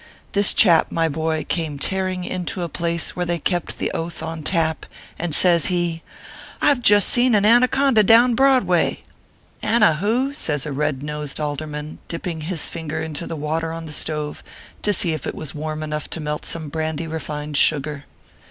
This 0.31 0.55
chap, 0.55 0.91
my 0.91 1.07
boy, 1.07 1.45
came 1.47 1.77
tearing 1.77 2.23
into 2.23 2.63
a 2.63 2.67
place 2.67 3.15
where 3.15 3.27
they 3.27 3.37
kept 3.37 3.77
the 3.77 3.91
Oath 3.91 4.23
on 4.23 4.41
tap, 4.41 4.87
and 5.19 5.35
says 5.35 5.67
he:" 5.67 6.01
I 6.59 6.73
ve 6.73 6.81
just 6.81 7.07
seen 7.07 7.35
an 7.35 7.45
anaconda 7.45 8.01
down 8.01 8.33
Broadway." 8.33 9.03
206 9.61 9.61
ORPHEUS 9.61 9.61
C. 9.61 9.61
K.EHR 9.61 9.61
PAPERS." 9.61 9.69
Anna 9.75 9.93
who?" 9.93 10.33
says 10.33 10.65
a 10.65 10.71
red 10.71 11.03
nosed 11.03 11.39
Alderman, 11.39 11.99
dipping 12.07 12.41
his 12.41 12.67
finger 12.67 12.99
into 12.99 13.27
the 13.27 13.35
water 13.35 13.71
on 13.71 13.85
the 13.85 13.91
stove 13.91 14.41
to 14.81 14.91
see 14.91 15.13
if 15.13 15.27
it 15.27 15.35
was 15.35 15.53
warm 15.53 15.83
enough 15.83 16.09
to 16.09 16.19
melt 16.19 16.45
some 16.45 16.69
brandy 16.69 17.05
refined 17.05 17.55
sugar. 17.55 18.05